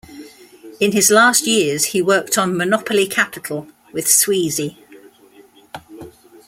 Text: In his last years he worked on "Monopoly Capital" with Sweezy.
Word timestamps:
In 0.79 0.93
his 0.93 1.11
last 1.11 1.45
years 1.45 1.83
he 1.93 2.01
worked 2.01 2.35
on 2.35 2.57
"Monopoly 2.57 3.05
Capital" 3.05 3.67
with 3.93 4.05
Sweezy. 4.07 4.77